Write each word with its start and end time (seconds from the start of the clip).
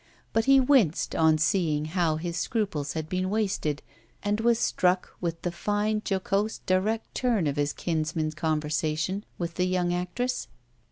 But 0.33 0.45
he 0.45 0.59
winced 0.59 1.15
on 1.15 1.37
seeing 1.37 1.85
how 1.85 2.15
his 2.15 2.35
scruples 2.35 2.93
had 2.93 3.07
been 3.07 3.29
wasted, 3.29 3.83
and 4.23 4.39
was 4.39 4.57
struck 4.57 5.13
with 5.21 5.39
the 5.43 5.51
fine, 5.51 6.01
jocose, 6.03 6.57
direct 6.65 7.13
turn 7.13 7.45
of 7.45 7.55
his 7.55 7.71
kinsman's 7.71 8.33
conversation 8.33 9.25
with 9.37 9.53
the 9.61 9.65
young 9.65 9.93
actress. 9.93 10.47